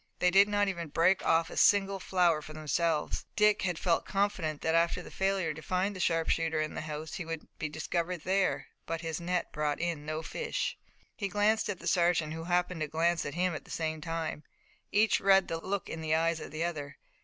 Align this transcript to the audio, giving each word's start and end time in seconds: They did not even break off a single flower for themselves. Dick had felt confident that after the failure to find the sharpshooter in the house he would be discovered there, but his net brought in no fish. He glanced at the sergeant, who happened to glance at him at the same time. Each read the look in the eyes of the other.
They 0.17 0.31
did 0.31 0.49
not 0.49 0.67
even 0.67 0.87
break 0.87 1.23
off 1.23 1.51
a 1.51 1.55
single 1.55 1.99
flower 1.99 2.41
for 2.41 2.53
themselves. 2.53 3.27
Dick 3.35 3.61
had 3.61 3.77
felt 3.77 4.03
confident 4.03 4.61
that 4.61 4.73
after 4.73 5.03
the 5.03 5.11
failure 5.11 5.53
to 5.53 5.61
find 5.61 5.95
the 5.95 5.99
sharpshooter 5.99 6.59
in 6.59 6.73
the 6.73 6.81
house 6.81 7.13
he 7.13 7.23
would 7.23 7.47
be 7.59 7.69
discovered 7.69 8.23
there, 8.23 8.69
but 8.87 9.01
his 9.01 9.21
net 9.21 9.51
brought 9.51 9.79
in 9.79 10.03
no 10.03 10.23
fish. 10.23 10.75
He 11.15 11.27
glanced 11.27 11.69
at 11.69 11.77
the 11.77 11.85
sergeant, 11.85 12.33
who 12.33 12.45
happened 12.45 12.81
to 12.81 12.87
glance 12.87 13.27
at 13.27 13.35
him 13.35 13.53
at 13.53 13.63
the 13.63 13.69
same 13.69 14.01
time. 14.01 14.43
Each 14.91 15.19
read 15.19 15.47
the 15.47 15.59
look 15.59 15.87
in 15.87 16.01
the 16.01 16.15
eyes 16.15 16.39
of 16.39 16.49
the 16.49 16.63
other. 16.63 16.97